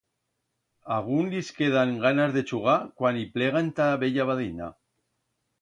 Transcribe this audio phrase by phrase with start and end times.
[0.95, 4.73] Agún lis quedan ganas de chugar cuando i plegan ta bella badina.